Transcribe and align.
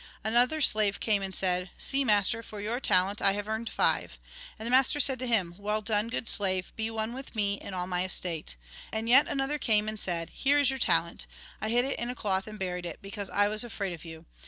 Another 0.23 0.61
slave 0.61 0.99
came, 0.99 1.21
and 1.21 1.35
said:' 1.35 1.69
See, 1.77 2.03
master, 2.03 2.41
for 2.41 2.59
your 2.59 2.79
talent 2.79 3.21
I 3.21 3.33
have 3.33 3.47
earned 3.47 3.69
five.' 3.69 4.17
And 4.57 4.65
the 4.65 4.71
master 4.71 4.99
said 4.99 5.19
to 5.19 5.27
him:' 5.27 5.53
Well 5.59 5.81
done, 5.83 6.07
good 6.07 6.27
slave, 6.27 6.73
be 6.75 6.89
one 6.89 7.13
with 7.13 7.35
me 7.35 7.61
in 7.61 7.75
all 7.75 7.85
my 7.85 8.03
estate.' 8.03 8.55
And 8.91 9.07
yet 9.07 9.27
another 9.27 9.59
came, 9.59 9.87
and 9.87 9.99
said:' 9.99 10.31
Here 10.31 10.57
is 10.57 10.71
your 10.71 10.79
talent, 10.79 11.27
I 11.61 11.69
hid 11.69 11.85
it 11.85 11.99
in 11.99 12.09
a 12.09 12.15
cloth 12.15 12.47
and 12.47 12.57
buried 12.57 12.87
it; 12.87 12.97
because 13.03 13.29
I 13.29 13.47
was 13.47 13.63
afraid 13.63 13.93
of 13.93 14.03
you. 14.03 14.25